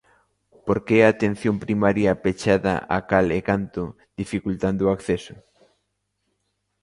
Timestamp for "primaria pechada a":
1.65-2.99